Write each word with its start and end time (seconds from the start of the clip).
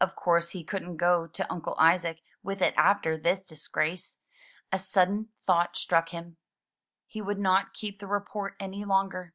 Of 0.00 0.16
course 0.16 0.48
he 0.50 0.64
couldn't 0.64 0.96
go 0.96 1.28
to 1.28 1.46
Uncle 1.48 1.76
Isaac 1.78 2.22
with 2.42 2.60
it 2.60 2.74
after 2.76 3.16
this 3.16 3.40
disgrace. 3.44 4.18
A 4.72 4.80
sudden 4.80 5.28
thought 5.46 5.76
struck 5.76 6.08
him. 6.08 6.38
He 7.06 7.22
would 7.22 7.38
not 7.38 7.72
keep 7.72 8.00
the 8.00 8.08
report 8.08 8.56
any 8.58 8.84
longer. 8.84 9.32